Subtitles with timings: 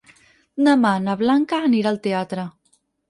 [0.67, 2.47] Demà na Blanca anirà al teatre.